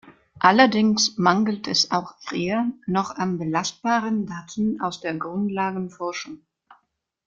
Allerdings 0.39 1.19
mangelt 1.19 1.67
es 1.67 1.91
auch 1.91 2.15
hier 2.31 2.71
noch 2.87 3.11
an 3.17 3.37
belastbaren 3.37 4.25
Daten 4.25 4.81
aus 4.81 4.99
der 4.99 5.13
Grundlagenforschung. 5.13 6.39